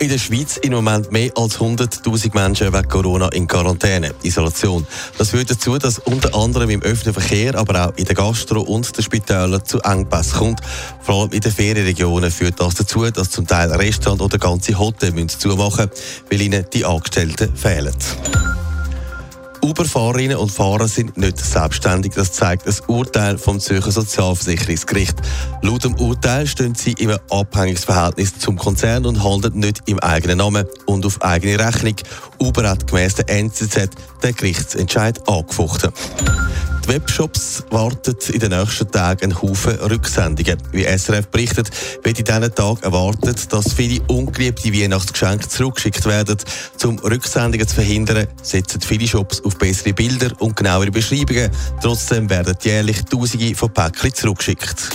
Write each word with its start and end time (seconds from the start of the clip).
In 0.00 0.08
der 0.08 0.18
Schweiz 0.18 0.58
im 0.58 0.72
Moment 0.72 1.10
mehr 1.10 1.32
als 1.34 1.58
100.000 1.58 2.32
Menschen 2.32 2.72
wegen 2.72 2.88
Corona 2.88 3.28
in 3.30 3.48
Quarantäne, 3.48 4.14
Isolation. 4.22 4.86
Das 5.18 5.30
führt 5.30 5.50
dazu, 5.50 5.76
dass 5.76 5.98
unter 5.98 6.32
anderem 6.36 6.70
im 6.70 6.82
öffentlichen 6.82 7.20
Verkehr, 7.20 7.56
aber 7.56 7.88
auch 7.88 7.96
in 7.96 8.04
der 8.04 8.14
Gastro- 8.14 8.60
und 8.60 8.96
den 8.96 9.02
Spitälern 9.02 9.64
zu 9.64 9.80
Engpässen 9.80 10.38
kommt. 10.38 10.60
Vor 11.02 11.22
allem 11.22 11.32
in 11.32 11.40
den 11.40 11.50
Ferienregionen 11.50 12.30
führt 12.30 12.60
das 12.60 12.76
dazu, 12.76 13.10
dass 13.10 13.30
zum 13.30 13.48
Teil 13.48 13.72
Restaurants 13.72 14.22
oder 14.22 14.38
ganze 14.38 14.78
Hotels 14.78 15.38
zumachen 15.38 15.90
müssen, 15.90 16.30
weil 16.30 16.42
ihnen 16.42 16.64
die 16.72 16.84
Angestellten 16.84 17.56
fehlen. 17.56 17.92
Uber-Fahrerinnen 19.68 20.38
und 20.38 20.50
Fahrer 20.50 20.88
sind 20.88 21.18
nicht 21.18 21.38
selbstständig. 21.38 22.14
Das 22.14 22.32
zeigt 22.32 22.66
ein 22.66 22.74
Urteil 22.86 23.36
vom 23.36 23.60
Zürcher 23.60 23.92
Sozialversicherungsgericht. 23.92 25.16
Laut 25.60 25.84
dem 25.84 25.94
Urteil 25.96 26.46
stehen 26.46 26.74
sie 26.74 26.92
im 26.92 27.14
Abhängungsverhältnis 27.28 28.38
zum 28.38 28.56
Konzern 28.56 29.04
und 29.04 29.22
handeln 29.22 29.58
nicht 29.58 29.82
im 29.84 29.98
eigenen 29.98 30.38
Namen 30.38 30.64
und 30.86 31.04
auf 31.04 31.20
eigene 31.20 31.58
Rechnung. 31.58 31.96
Uber 32.38 32.70
hat 32.70 32.86
gemäss 32.86 33.16
der 33.16 33.28
NZZ 33.28 33.90
den 34.22 34.34
Gerichtsentscheid 34.34 35.28
angefochten. 35.28 35.92
Die 36.88 36.94
Webshops 36.94 37.64
warten 37.68 38.16
in 38.32 38.40
den 38.40 38.50
nächsten 38.50 38.90
Tagen 38.90 39.24
einen 39.24 39.42
Haufen 39.42 39.74
Rücksendungen. 39.74 40.56
Wie 40.72 40.84
SRF 40.84 41.28
berichtet, 41.28 41.70
wird 42.02 42.18
in 42.18 42.24
diesen 42.24 42.54
Tagen 42.54 42.82
erwartet, 42.82 43.52
dass 43.52 43.74
viele 43.74 44.00
ungeliebte 44.06 44.72
Weihnachtsgeschenke 44.72 45.46
zurückgeschickt 45.48 46.06
werden. 46.06 46.38
Um 46.82 46.98
Rücksendungen 47.00 47.68
zu 47.68 47.74
verhindern, 47.74 48.26
setzen 48.42 48.80
viele 48.80 49.06
Shops 49.06 49.42
auf 49.44 49.58
bessere 49.58 49.92
Bilder 49.92 50.30
und 50.38 50.56
genauere 50.56 50.90
Beschreibungen. 50.90 51.50
Trotzdem 51.82 52.30
werden 52.30 52.56
jährlich 52.62 53.04
Tausende 53.04 53.54
von 53.54 53.70
Päckchen 53.70 54.14
zurückgeschickt. 54.14 54.88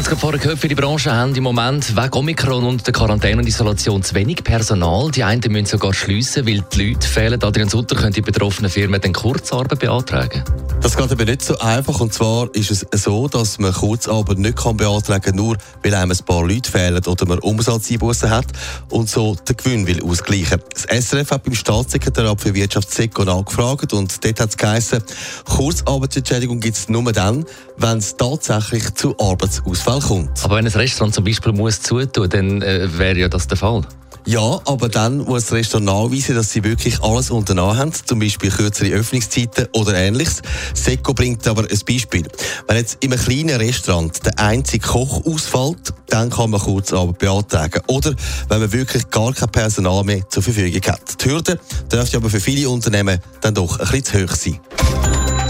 Haben 0.00 0.04
es 0.04 0.08
gerade 0.08 0.20
vorher 0.22 0.40
gehört, 0.40 0.58
viele 0.58 0.74
Branchen 0.76 1.12
haben 1.12 1.34
im 1.34 1.42
Moment 1.42 1.94
wegen 1.94 2.14
Omikron 2.14 2.64
und 2.64 2.86
der 2.86 2.94
Quarantäne 2.94 3.42
und 3.42 3.46
Isolation 3.46 4.02
zu 4.02 4.14
wenig 4.14 4.42
Personal. 4.42 5.10
Die 5.10 5.22
einen 5.22 5.42
müssen 5.52 5.66
sogar 5.66 5.92
schliessen, 5.92 6.46
weil 6.46 6.64
die 6.72 6.92
Leute 6.92 7.06
fehlen. 7.06 7.44
Adrian 7.44 7.68
Sutter 7.68 7.96
könnte 7.96 8.14
die 8.14 8.22
betroffenen 8.22 8.70
Firmen 8.70 8.98
dann 8.98 9.12
Kurzarbeit 9.12 9.78
beantragen. 9.78 10.42
Das 10.82 10.96
geht 10.96 11.12
aber 11.12 11.24
nicht 11.26 11.42
so 11.42 11.58
einfach. 11.58 12.00
Und 12.00 12.14
zwar 12.14 12.48
ist 12.54 12.70
es 12.70 12.86
so, 13.04 13.28
dass 13.28 13.58
man 13.58 13.72
Kurzarbeit 13.72 14.38
nicht 14.38 14.56
kann 14.56 14.78
beantragen 14.78 15.22
kann, 15.22 15.36
nur 15.36 15.56
weil 15.82 15.94
einem 15.94 16.12
ein 16.12 16.24
paar 16.24 16.46
Leute 16.46 16.70
fehlen 16.70 17.04
oder 17.04 17.26
man 17.26 17.38
Umsatzeinbußen 17.38 18.30
hat 18.30 18.46
und 18.88 19.08
so 19.08 19.34
den 19.34 19.56
Gewinn 19.56 19.86
will 19.86 20.02
ausgleichen. 20.02 20.60
Das 20.72 20.84
SRF 20.84 21.32
hat 21.32 21.44
beim 21.44 21.54
Staatssekretariat 21.54 22.40
für 22.40 22.54
Wirtschaft 22.54 22.90
SECO 22.90 23.24
nachgefragt 23.24 23.92
und 23.92 24.24
dort 24.24 24.40
hat 24.40 24.48
es 24.48 24.56
geheißen, 24.56 25.02
Kurzarbeitsentschädigung 25.44 26.60
gibt 26.60 26.76
es 26.76 26.88
nur 26.88 27.12
dann, 27.12 27.44
wenn 27.76 27.98
es 27.98 28.16
tatsächlich 28.16 28.94
zu 28.94 29.14
Arbeitsausfall 29.18 30.00
kommt. 30.00 30.42
Aber 30.44 30.56
wenn 30.56 30.66
ein 30.66 30.72
Restaurant 30.72 31.14
zum 31.14 31.24
Beispiel 31.24 31.52
muss 31.52 31.82
zutun, 31.82 32.28
dann 32.30 32.62
äh, 32.62 32.88
wäre 32.98 33.18
ja 33.18 33.28
das 33.28 33.46
der 33.46 33.58
Fall. 33.58 33.82
Ja, 34.26 34.60
aber 34.64 34.88
dann 34.88 35.18
muss 35.18 35.44
das 35.44 35.52
Restaurant 35.52 35.86
nachweisen, 35.86 36.34
dass 36.34 36.50
sie 36.50 36.62
wirklich 36.62 37.02
alles 37.02 37.30
unternommen 37.30 37.76
haben, 37.76 37.92
zum 37.92 38.18
Beispiel 38.18 38.50
kürzere 38.50 38.90
Öffnungszeiten 38.90 39.68
oder 39.72 39.94
ähnliches. 39.94 40.42
Seco 40.74 41.14
bringt 41.14 41.46
aber 41.48 41.62
ein 41.62 41.80
Beispiel. 41.86 42.28
Wenn 42.66 42.76
jetzt 42.76 42.98
in 43.00 43.12
einem 43.12 43.22
kleinen 43.22 43.56
Restaurant 43.56 44.24
der 44.24 44.38
einzige 44.38 44.86
Koch 44.86 45.24
ausfällt, 45.24 45.92
dann 46.08 46.30
kann 46.30 46.50
man 46.50 46.60
Kurzarbeit 46.60 47.18
beantragen. 47.18 47.82
Oder 47.86 48.14
wenn 48.48 48.60
man 48.60 48.72
wirklich 48.72 49.08
gar 49.10 49.32
kein 49.32 49.50
Personal 49.50 50.04
mehr 50.04 50.28
zur 50.28 50.42
Verfügung 50.42 50.82
hat. 50.92 51.24
Die 51.24 51.30
Hürde 51.30 51.58
dürfte 51.90 52.16
aber 52.16 52.30
für 52.30 52.40
viele 52.40 52.68
Unternehmen 52.68 53.20
dann 53.40 53.54
doch 53.54 53.78
ein 53.80 53.88
bisschen 53.90 54.04
zu 54.04 54.22
hoch 54.22 54.36
sein. 54.36 54.60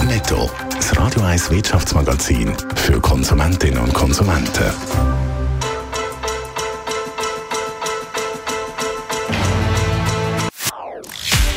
Netto. 0.06 0.50
Das 0.74 0.96
Radio 0.96 1.22
1 1.22 1.50
Wirtschaftsmagazin 1.50 2.52
für 2.74 3.00
Konsumentinnen 3.00 3.78
und 3.78 3.94
Konsumenten. 3.94 5.09